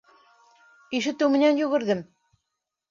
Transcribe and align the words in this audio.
Ишетеү 1.01 1.31
менән 1.37 1.63
йүгерҙем. 1.63 2.05